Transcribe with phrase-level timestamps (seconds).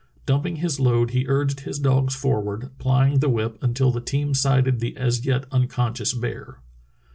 [0.25, 4.79] Dumping his load he urged his dogs forward, plying the whip until the team sighted
[4.79, 6.57] the as yet unconscious bear.